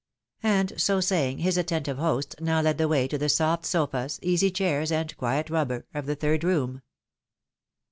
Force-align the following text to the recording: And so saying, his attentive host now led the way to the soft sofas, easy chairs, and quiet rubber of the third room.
And 0.41 0.73
so 0.81 0.99
saying, 0.99 1.37
his 1.37 1.59
attentive 1.59 1.99
host 1.99 2.33
now 2.41 2.59
led 2.61 2.79
the 2.79 2.87
way 2.87 3.07
to 3.07 3.19
the 3.19 3.29
soft 3.29 3.67
sofas, 3.67 4.17
easy 4.23 4.49
chairs, 4.49 4.91
and 4.91 5.15
quiet 5.15 5.51
rubber 5.51 5.85
of 5.93 6.07
the 6.07 6.15
third 6.15 6.43
room. 6.43 6.81